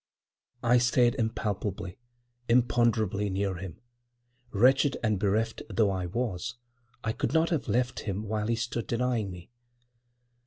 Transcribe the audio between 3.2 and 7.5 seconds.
near him. Wretched and bereft though I was, I could